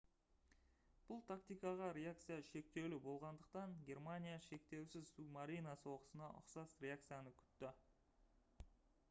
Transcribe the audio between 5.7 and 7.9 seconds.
соғысына ұқсас реакцияны күтті